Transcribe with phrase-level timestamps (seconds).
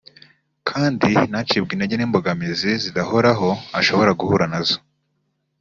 [0.69, 4.77] kandi ntacibwe intege n’imbogamizi zidahoraho ashobora guhura nazo